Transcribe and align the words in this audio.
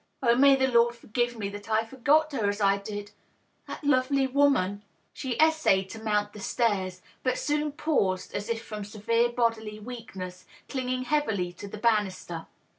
"Oh, 0.23 0.33
may 0.35 0.55
the 0.55 0.65
Lord 0.65 0.95
forgive 0.95 1.37
me 1.37 1.47
that 1.49 1.69
I 1.69 1.85
forgot 1.85 2.31
her 2.31 2.49
as 2.49 2.59
I 2.59 2.79
did! 2.79 3.11
That 3.67 3.83
lovely 3.83 4.25
woman!" 4.25 4.81
She 5.13 5.37
essayed 5.37 5.91
to 5.91 6.01
mount 6.01 6.33
the 6.33 6.39
stairs, 6.39 7.03
but 7.21 7.37
soon 7.37 7.71
paused, 7.71 8.33
as 8.33 8.49
if 8.49 8.65
from 8.65 8.83
severe 8.83 9.29
bodily 9.29 9.77
weakness, 9.79 10.45
clinging 10.67 11.03
heavily 11.03 11.53
to 11.53 11.67
the 11.67 11.77
banister. 11.77 12.47